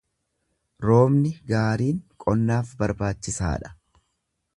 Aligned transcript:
Roobni 0.85 1.33
gaariin 1.51 1.99
qonnaaf 2.25 2.73
barbaachisaa 2.81 3.53
dha. 3.65 3.71